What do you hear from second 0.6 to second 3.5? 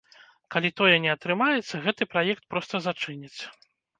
тое не атрымаецца, гэты праект проста зачыняць.